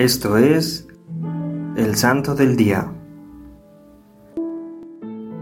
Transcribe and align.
Esto 0.00 0.38
es 0.38 0.88
el 1.76 1.94
Santo 1.94 2.34
del 2.34 2.56
Día. 2.56 2.90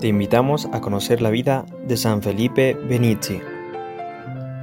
Te 0.00 0.08
invitamos 0.08 0.68
a 0.72 0.80
conocer 0.80 1.22
la 1.22 1.30
vida 1.30 1.64
de 1.86 1.96
San 1.96 2.22
Felipe 2.22 2.74
Benizi, 2.74 3.40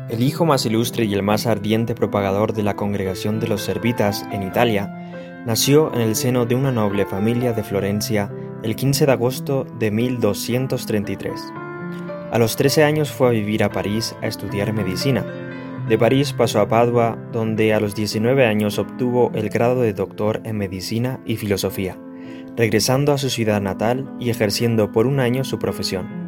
el 0.10 0.22
hijo 0.22 0.44
más 0.44 0.66
ilustre 0.66 1.06
y 1.06 1.14
el 1.14 1.24
más 1.24 1.48
ardiente 1.48 1.96
propagador 1.96 2.52
de 2.52 2.64
la 2.64 2.76
congregación 2.76 3.40
de 3.40 3.48
los 3.48 3.62
Servitas 3.62 4.26
en 4.34 4.44
Italia. 4.44 5.44
Nació 5.46 5.94
en 5.94 6.02
el 6.02 6.18
seno 6.18 6.46
de 6.46 6.56
una 6.56 6.74
noble 6.74 7.06
familia 7.06 7.54
de 7.54 7.64
Florencia 7.64 8.30
el 8.64 8.76
15 8.76 9.06
de 9.06 9.12
agosto 9.14 9.66
de 9.80 9.92
1233. 9.92 11.42
A 12.34 12.38
los 12.38 12.58
13 12.58 12.84
años 12.84 13.14
fue 13.14 13.30
a 13.30 13.32
vivir 13.32 13.64
a 13.64 13.72
París 13.72 14.14
a 14.22 14.28
estudiar 14.28 14.74
medicina 14.74 15.45
de 15.88 16.00
París 16.00 16.34
pasó 16.34 16.62
a 16.62 16.68
Padua, 16.68 17.18
donde 17.32 17.74
a 17.74 17.80
los 17.80 17.94
19 17.94 18.46
años 18.46 18.80
obtuvo 18.80 19.32
el 19.36 19.50
grado 19.50 19.82
de 19.82 19.94
doctor 19.94 20.42
en 20.44 20.58
medicina 20.58 21.20
y 21.26 21.38
filosofía, 21.38 21.98
regresando 22.58 23.14
a 23.14 23.20
su 23.20 23.30
ciudad 23.30 23.62
natal 23.62 24.12
y 24.20 24.32
ejerciendo 24.32 24.92
por 24.92 25.06
un 25.06 25.20
año 25.20 25.44
su 25.44 25.60
profesión. 25.60 26.26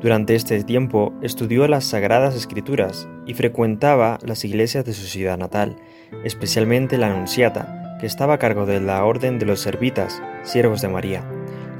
Durante 0.00 0.36
este 0.36 0.62
tiempo 0.62 1.12
estudió 1.22 1.66
las 1.66 1.86
Sagradas 1.86 2.36
Escrituras 2.36 3.08
y 3.26 3.34
frecuentaba 3.34 4.18
las 4.24 4.44
iglesias 4.44 4.84
de 4.84 4.92
su 4.92 5.06
ciudad 5.06 5.38
natal, 5.38 5.76
especialmente 6.22 6.98
la 6.98 7.08
Anunciata, 7.08 7.96
que 7.98 8.06
estaba 8.06 8.34
a 8.34 8.38
cargo 8.38 8.64
de 8.64 8.80
la 8.80 9.04
Orden 9.04 9.38
de 9.38 9.46
los 9.46 9.60
Servitas, 9.60 10.22
siervos 10.42 10.82
de 10.82 10.88
María, 10.88 11.24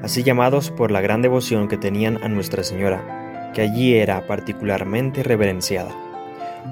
así 0.03 0.25
llamados 0.25 0.71
por 0.71 0.91
la 0.91 1.01
gran 1.01 1.23
devoción 1.23 1.69
que 1.69 1.77
tenían 1.77 2.19
a 2.25 2.29
Nuestra 2.29 2.65
Señora, 2.65 3.53
que 3.55 3.63
allí 3.63 3.95
era 3.95 4.27
particularmente 4.27 5.23
reverenciada. 5.23 6.04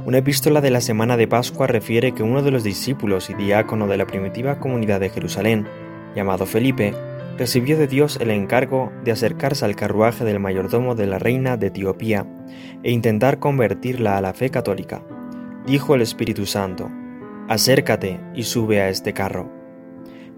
Una 0.05 0.19
epístola 0.19 0.61
de 0.61 0.71
la 0.71 0.81
semana 0.81 1.17
de 1.17 1.29
Pascua 1.29 1.69
refiere 1.69 2.13
que 2.13 2.25
uno 2.25 2.43
de 2.43 2.51
los 2.51 2.65
discípulos 2.65 3.31
y 3.31 3.35
diácono 3.35 3.87
de 3.87 3.97
la 3.97 4.07
primitiva 4.07 4.59
comunidad 4.59 4.99
de 4.99 5.11
Jerusalén, 5.11 5.69
llamado 6.17 6.45
Felipe, 6.45 6.93
recibió 7.39 7.79
de 7.79 7.87
Dios 7.87 8.19
el 8.21 8.31
encargo 8.31 8.91
de 9.05 9.13
acercarse 9.13 9.65
al 9.65 9.77
carruaje 9.77 10.25
del 10.25 10.41
mayordomo 10.41 10.97
de 10.97 11.07
la 11.07 11.21
reina 11.21 11.57
de 11.57 11.69
Etiopía 11.69 12.27
e 12.83 12.91
intentar 12.91 13.39
convertirla 13.39 14.19
a 14.19 14.21
la 14.21 14.35
fe 14.35 14.51
católica. 14.51 15.05
Dijo 15.67 15.95
el 15.95 16.03
Espíritu 16.03 16.47
Santo, 16.47 16.91
acércate 17.49 18.19
y 18.35 18.43
sube 18.43 18.81
a 18.81 18.89
este 18.89 19.13
carro. 19.13 19.53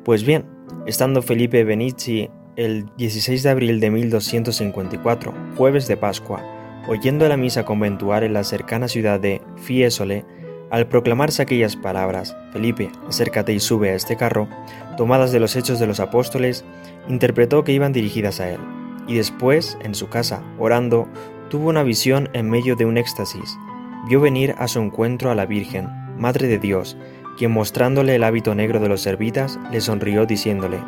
Pues 0.05 0.25
bien, 0.25 0.45
estando 0.87 1.23
Felipe 1.23 1.65
Benici 1.65 2.29
el 2.57 2.87
16 2.99 3.43
de 3.43 3.51
abril 3.51 3.81
de 3.81 3.91
1254, 3.91 5.33
jueves 5.57 5.89
de 5.89 5.97
Pascua, 5.97 6.54
oyendo 6.89 7.29
la 7.29 7.37
misa 7.37 7.65
conventual 7.65 8.25
en 8.25 8.33
la 8.33 8.45
cercana 8.45 8.89
ciudad 8.89 9.21
de 9.21 9.43
Fiesole, 9.57 10.25
al 10.71 10.89
proclamarse 10.89 11.43
aquellas 11.43 11.77
palabras, 11.77 12.37
Felipe, 12.53 12.91
acércate 13.09 13.53
y 13.53 13.61
sube 13.61 13.91
a 13.91 13.95
este 13.95 14.17
carro, 14.17 14.49
tomadas 14.97 15.31
de 15.31 15.41
los 15.41 15.57
hechos 15.57 15.79
de 15.79 15.87
los 15.87 16.01
apóstoles, 16.01 16.65
interpretó 17.09 17.65
que 17.65 17.73
iban 17.73 17.93
dirigidas 17.93 18.41
a 18.41 18.51
él, 18.51 18.61
y 19.07 19.15
después, 19.15 19.79
en 19.83 19.95
su 19.95 20.09
casa, 20.09 20.43
orando, 20.59 21.07
tuvo 21.49 21.69
una 21.69 21.83
visión 21.83 22.29
en 22.33 22.51
medio 22.51 22.75
de 22.77 22.87
un 22.87 22.97
éxtasis. 22.97 23.57
Vio 24.09 24.21
venir 24.21 24.55
a 24.59 24.67
su 24.67 24.81
encuentro 24.81 25.31
a 25.31 25.35
la 25.35 25.47
Virgen, 25.47 25.89
Madre 26.19 26.49
de 26.49 26.59
Dios, 26.59 26.97
quien 27.37 27.51
mostrándole 27.51 28.15
el 28.15 28.25
hábito 28.25 28.55
negro 28.55 28.81
de 28.81 28.89
los 28.89 29.01
servitas, 29.01 29.59
le 29.71 29.81
sonrió 29.81 30.27
diciéndole, 30.27 30.79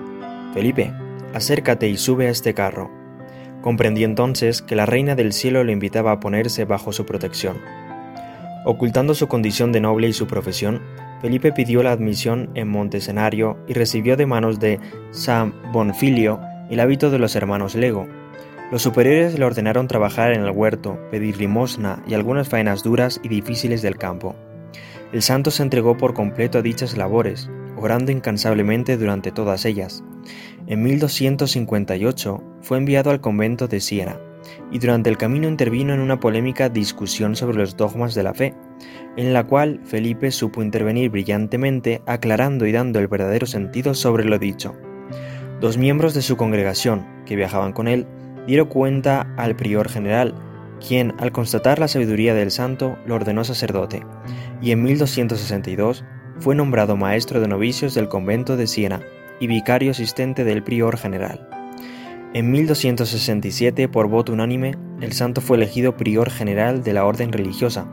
Felipe, 0.55 0.93
acércate 1.35 1.89
y 1.89 1.97
sube 1.97 2.29
a 2.29 2.31
este 2.31 2.55
carro. 2.55 2.91
Comprendí 3.67 4.05
entonces 4.05 4.63
que 4.63 4.77
la 4.77 4.87
reina 4.87 5.17
del 5.17 5.33
cielo 5.33 5.65
le 5.65 5.73
invitaba 5.73 6.13
a 6.13 6.21
ponerse 6.21 6.65
bajo 6.65 6.93
su 6.93 7.05
protección. 7.05 7.57
Ocultando 8.65 9.13
su 9.13 9.27
condición 9.27 9.73
de 9.73 9.81
noble 9.81 10.07
y 10.07 10.13
su 10.13 10.29
profesión, 10.29 10.83
Felipe 11.21 11.51
pidió 11.51 11.83
la 11.83 11.91
admisión 11.91 12.49
en 12.55 12.69
Montescenario 12.69 13.59
y 13.67 13.73
recibió 13.73 14.17
de 14.17 14.25
manos 14.25 14.61
de 14.61 14.79
San 15.11 15.53
Bonfilio 15.73 16.39
el 16.71 16.79
hábito 16.79 17.11
de 17.11 17.19
los 17.19 17.35
hermanos 17.35 17.75
Lego. 17.75 18.07
Los 18.71 18.83
superiores 18.83 19.37
le 19.37 19.45
ordenaron 19.45 19.89
trabajar 19.89 20.33
en 20.33 20.45
el 20.45 20.51
huerto, 20.53 21.01
pedir 21.11 21.37
limosna 21.37 22.05
y 22.07 22.15
algunas 22.15 22.49
faenas 22.49 22.85
duras 22.85 23.21
y 23.25 23.29
difíciles 23.29 23.83
del 23.83 23.97
campo. 23.97 24.37
El 25.13 25.23
santo 25.23 25.51
se 25.51 25.65
entregó 25.65 25.97
por 25.97 26.15
completo 26.15 26.59
a 26.59 26.63
dichas 26.63 26.97
labores, 26.97 27.51
orando 27.77 28.13
incansablemente 28.13 28.97
durante 28.97 29.33
todas 29.33 29.65
ellas. 29.65 30.05
En 30.69 30.83
1258 30.83 32.43
fue 32.61 32.79
enviado 32.79 33.11
al 33.11 33.21
convento 33.21 33.69
de 33.69 33.79
Siena 33.79 34.19
y 34.73 34.81
durante 34.81 35.09
el 35.09 35.17
camino 35.17 35.49
intervino 35.49 35.95
en 35.95 36.01
una 36.01 36.19
polémica 36.19 36.69
discusión 36.69 37.37
sobre 37.37 37.57
los 37.57 37.77
dogmas 37.77 38.17
de 38.17 38.25
la 38.25 38.35
fe, 38.35 38.53
en 39.17 39.33
la 39.33 39.45
cual 39.47 39.81
Felipe 39.85 40.33
supo 40.33 40.63
intervenir 40.63 41.11
brillantemente 41.11 42.03
aclarando 42.07 42.67
y 42.67 42.73
dando 42.73 42.99
el 42.99 43.07
verdadero 43.07 43.47
sentido 43.47 43.95
sobre 43.95 44.25
lo 44.25 44.41
dicho. 44.41 44.75
Dos 45.61 45.79
miembros 45.79 46.15
de 46.15 46.23
su 46.23 46.37
congregación, 46.37 47.07
que 47.27 47.37
viajaban 47.37 47.73
con 47.73 47.87
él, 47.87 48.07
dieron 48.49 48.67
cuenta 48.67 49.33
al 49.37 49.55
prior 49.55 49.89
general, 49.89 50.35
quien, 50.87 51.15
al 51.19 51.31
constatar 51.31 51.79
la 51.79 51.89
sabiduría 51.89 52.35
del 52.35 52.51
santo, 52.51 52.99
lo 53.07 53.15
ordenó 53.15 53.45
sacerdote, 53.45 54.03
y 54.61 54.73
en 54.73 54.83
1262 54.83 56.05
fue 56.41 56.57
nombrado 56.57 56.97
maestro 56.97 57.41
de 57.41 57.49
novicios 57.49 57.95
del 57.95 58.09
convento 58.09 58.57
de 58.57 58.67
Siena 58.67 59.01
y 59.41 59.47
vicario 59.47 59.91
asistente 59.91 60.45
del 60.45 60.63
prior 60.63 60.97
general. 60.97 61.49
En 62.35 62.51
1267, 62.51 63.89
por 63.89 64.09
voto 64.09 64.33
unánime, 64.33 64.75
el 65.01 65.13
santo 65.13 65.41
fue 65.41 65.57
elegido 65.57 65.97
prior 65.97 66.31
general 66.31 66.83
de 66.83 66.93
la 66.93 67.07
orden 67.07 67.33
religiosa. 67.33 67.89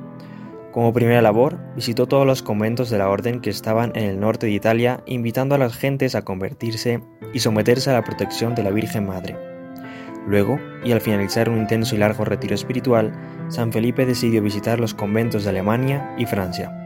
Como 0.71 0.91
primera 0.91 1.21
labor, 1.21 1.59
visitó 1.75 2.07
todos 2.07 2.25
los 2.25 2.41
conventos 2.41 2.89
de 2.89 2.97
la 2.97 3.09
orden 3.09 3.41
que 3.41 3.49
estaban 3.49 3.91
en 3.95 4.05
el 4.05 4.19
norte 4.19 4.47
de 4.47 4.53
Italia, 4.53 5.01
invitando 5.05 5.55
a 5.55 5.59
las 5.59 5.77
gentes 5.77 6.15
a 6.15 6.23
convertirse 6.23 7.01
y 7.33 7.39
someterse 7.39 7.91
a 7.91 7.93
la 7.93 8.03
protección 8.03 8.55
de 8.55 8.63
la 8.63 8.71
Virgen 8.71 9.05
Madre. 9.05 9.37
Luego, 10.27 10.59
y 10.83 10.91
al 10.91 11.01
finalizar 11.01 11.49
un 11.49 11.59
intenso 11.59 11.95
y 11.95 11.99
largo 11.99 12.25
retiro 12.25 12.55
espiritual, 12.55 13.13
San 13.49 13.71
Felipe 13.71 14.05
decidió 14.05 14.41
visitar 14.41 14.79
los 14.79 14.93
conventos 14.93 15.43
de 15.43 15.51
Alemania 15.51 16.15
y 16.17 16.25
Francia. 16.25 16.82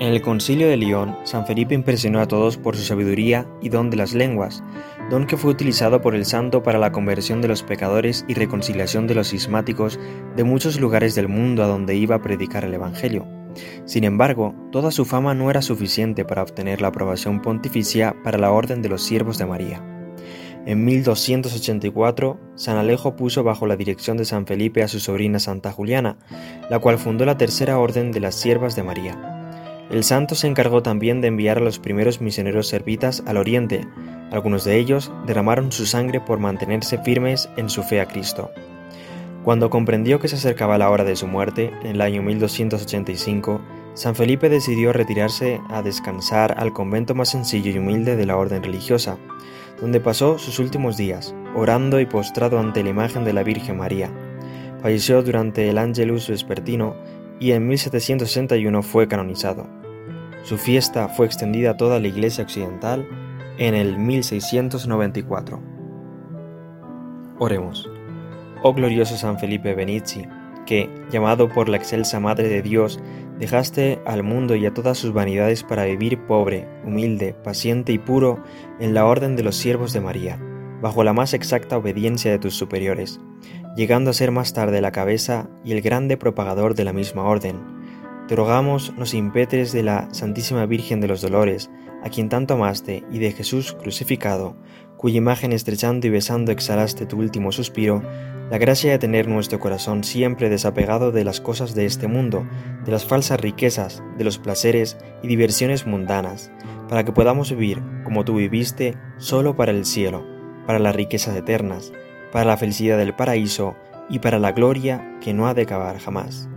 En 0.00 0.14
el 0.14 0.22
concilio 0.22 0.68
de 0.68 0.76
Lyon, 0.76 1.16
San 1.24 1.44
Felipe 1.44 1.74
impresionó 1.74 2.20
a 2.20 2.28
todos 2.28 2.56
por 2.56 2.76
su 2.76 2.84
sabiduría 2.84 3.48
y 3.60 3.68
don 3.68 3.90
de 3.90 3.96
las 3.96 4.14
lenguas, 4.14 4.62
don 5.10 5.26
que 5.26 5.36
fue 5.36 5.50
utilizado 5.50 6.00
por 6.00 6.14
el 6.14 6.24
santo 6.24 6.62
para 6.62 6.78
la 6.78 6.92
conversión 6.92 7.40
de 7.40 7.48
los 7.48 7.64
pecadores 7.64 8.24
y 8.28 8.34
reconciliación 8.34 9.08
de 9.08 9.16
los 9.16 9.30
cismáticos 9.30 9.98
de 10.36 10.44
muchos 10.44 10.78
lugares 10.78 11.16
del 11.16 11.26
mundo 11.26 11.64
a 11.64 11.66
donde 11.66 11.96
iba 11.96 12.14
a 12.14 12.22
predicar 12.22 12.64
el 12.64 12.74
Evangelio. 12.74 13.26
Sin 13.86 14.04
embargo, 14.04 14.54
toda 14.70 14.92
su 14.92 15.04
fama 15.04 15.34
no 15.34 15.50
era 15.50 15.62
suficiente 15.62 16.24
para 16.24 16.42
obtener 16.42 16.80
la 16.80 16.88
aprobación 16.88 17.42
pontificia 17.42 18.14
para 18.22 18.38
la 18.38 18.52
Orden 18.52 18.82
de 18.82 18.90
los 18.90 19.02
Siervos 19.02 19.36
de 19.36 19.46
María. 19.46 19.82
En 20.64 20.84
1284, 20.84 22.38
San 22.54 22.76
Alejo 22.76 23.16
puso 23.16 23.42
bajo 23.42 23.66
la 23.66 23.74
dirección 23.74 24.16
de 24.16 24.24
San 24.24 24.46
Felipe 24.46 24.84
a 24.84 24.88
su 24.88 25.00
sobrina 25.00 25.40
Santa 25.40 25.72
Juliana, 25.72 26.18
la 26.70 26.78
cual 26.78 26.98
fundó 26.98 27.24
la 27.24 27.36
Tercera 27.36 27.78
Orden 27.78 28.12
de 28.12 28.20
las 28.20 28.36
Siervas 28.36 28.76
de 28.76 28.84
María. 28.84 29.27
El 29.90 30.04
santo 30.04 30.34
se 30.34 30.46
encargó 30.46 30.82
también 30.82 31.22
de 31.22 31.28
enviar 31.28 31.58
a 31.58 31.62
los 31.62 31.78
primeros 31.78 32.20
misioneros 32.20 32.68
servitas 32.68 33.22
al 33.26 33.38
oriente. 33.38 33.86
Algunos 34.30 34.64
de 34.64 34.76
ellos 34.76 35.10
derramaron 35.26 35.72
su 35.72 35.86
sangre 35.86 36.20
por 36.20 36.38
mantenerse 36.38 36.98
firmes 36.98 37.48
en 37.56 37.70
su 37.70 37.82
fe 37.82 38.00
a 38.02 38.06
Cristo. 38.06 38.50
Cuando 39.44 39.70
comprendió 39.70 40.20
que 40.20 40.28
se 40.28 40.36
acercaba 40.36 40.76
la 40.76 40.90
hora 40.90 41.04
de 41.04 41.16
su 41.16 41.26
muerte, 41.26 41.72
en 41.82 41.92
el 41.92 42.00
año 42.02 42.22
1285, 42.22 43.62
San 43.94 44.14
Felipe 44.14 44.50
decidió 44.50 44.92
retirarse 44.92 45.58
a 45.70 45.80
descansar 45.80 46.54
al 46.58 46.74
convento 46.74 47.14
más 47.14 47.30
sencillo 47.30 47.70
y 47.70 47.78
humilde 47.78 48.14
de 48.14 48.26
la 48.26 48.36
orden 48.36 48.62
religiosa, 48.62 49.16
donde 49.80 50.00
pasó 50.00 50.38
sus 50.38 50.58
últimos 50.58 50.98
días, 50.98 51.34
orando 51.54 51.98
y 51.98 52.04
postrado 52.04 52.58
ante 52.58 52.82
la 52.82 52.90
imagen 52.90 53.24
de 53.24 53.32
la 53.32 53.42
Virgen 53.42 53.78
María. 53.78 54.10
Falleció 54.82 55.22
durante 55.22 55.70
el 55.70 55.78
Angelus 55.78 56.28
Vespertino 56.28 56.94
y 57.40 57.52
en 57.52 57.66
1761 57.66 58.82
fue 58.82 59.08
canonizado. 59.08 59.77
Su 60.42 60.56
fiesta 60.56 61.08
fue 61.08 61.26
extendida 61.26 61.70
a 61.70 61.76
toda 61.76 62.00
la 62.00 62.08
Iglesia 62.08 62.44
Occidental 62.44 63.06
en 63.58 63.74
el 63.74 63.98
1694. 63.98 65.60
Oremos. 67.38 67.88
Oh 68.62 68.72
glorioso 68.74 69.16
San 69.16 69.38
Felipe 69.38 69.74
Benici, 69.74 70.26
que, 70.66 70.90
llamado 71.10 71.48
por 71.48 71.68
la 71.68 71.76
excelsa 71.76 72.20
Madre 72.20 72.48
de 72.48 72.62
Dios, 72.62 73.00
dejaste 73.38 74.00
al 74.04 74.22
mundo 74.22 74.54
y 74.56 74.66
a 74.66 74.74
todas 74.74 74.98
sus 74.98 75.12
vanidades 75.12 75.62
para 75.62 75.84
vivir 75.84 76.18
pobre, 76.26 76.68
humilde, 76.84 77.34
paciente 77.34 77.92
y 77.92 77.98
puro 77.98 78.42
en 78.80 78.94
la 78.94 79.06
orden 79.06 79.36
de 79.36 79.42
los 79.42 79.56
siervos 79.56 79.92
de 79.92 80.00
María, 80.00 80.38
bajo 80.82 81.04
la 81.04 81.12
más 81.12 81.34
exacta 81.34 81.78
obediencia 81.78 82.30
de 82.30 82.38
tus 82.38 82.54
superiores, 82.54 83.20
llegando 83.76 84.10
a 84.10 84.14
ser 84.14 84.30
más 84.30 84.52
tarde 84.52 84.80
la 84.80 84.92
cabeza 84.92 85.48
y 85.64 85.72
el 85.72 85.80
grande 85.80 86.16
propagador 86.16 86.74
de 86.74 86.84
la 86.84 86.92
misma 86.92 87.22
orden, 87.22 87.77
te 88.28 88.36
rogamos 88.36 88.92
nos 88.98 89.14
impetres 89.14 89.72
de 89.72 89.82
la 89.82 90.06
Santísima 90.12 90.66
Virgen 90.66 91.00
de 91.00 91.08
los 91.08 91.22
Dolores, 91.22 91.70
a 92.04 92.10
quien 92.10 92.28
tanto 92.28 92.54
amaste, 92.54 93.02
y 93.10 93.20
de 93.20 93.32
Jesús 93.32 93.72
crucificado, 93.72 94.54
cuya 94.98 95.16
imagen 95.16 95.52
estrechando 95.52 96.06
y 96.06 96.10
besando 96.10 96.52
exhalaste 96.52 97.06
tu 97.06 97.16
último 97.16 97.52
suspiro, 97.52 98.02
la 98.50 98.58
gracia 98.58 98.90
de 98.90 98.98
tener 98.98 99.28
nuestro 99.28 99.58
corazón 99.58 100.04
siempre 100.04 100.50
desapegado 100.50 101.10
de 101.10 101.24
las 101.24 101.40
cosas 101.40 101.74
de 101.74 101.86
este 101.86 102.06
mundo, 102.06 102.46
de 102.84 102.92
las 102.92 103.06
falsas 103.06 103.40
riquezas, 103.40 104.02
de 104.18 104.24
los 104.24 104.38
placeres 104.38 104.98
y 105.22 105.28
diversiones 105.28 105.86
mundanas, 105.86 106.52
para 106.86 107.04
que 107.04 107.12
podamos 107.12 107.50
vivir 107.50 107.82
como 108.04 108.26
tú 108.26 108.34
viviste, 108.34 108.94
solo 109.16 109.56
para 109.56 109.72
el 109.72 109.86
cielo, 109.86 110.26
para 110.66 110.78
las 110.78 110.94
riquezas 110.94 111.34
eternas, 111.34 111.92
para 112.30 112.44
la 112.44 112.58
felicidad 112.58 112.98
del 112.98 113.14
paraíso 113.14 113.74
y 114.10 114.18
para 114.18 114.38
la 114.38 114.52
gloria 114.52 115.16
que 115.22 115.32
no 115.32 115.46
ha 115.46 115.54
de 115.54 115.62
acabar 115.62 115.98
jamás. 115.98 116.48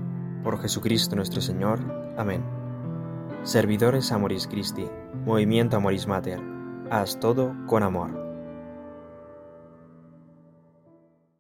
Por 0.44 0.60
Jesucristo 0.62 1.16
nuestro 1.16 1.42
Señor. 1.42 1.80
Amén. 2.18 2.44
Servidores 3.44 4.12
Amoris 4.12 4.48
Christi, 4.48 4.88
Movimiento 5.26 5.78
Amoris 5.78 6.08
Mater, 6.08 6.40
haz 6.90 7.20
todo 7.20 7.56
con 7.68 7.84
amor. 7.84 8.21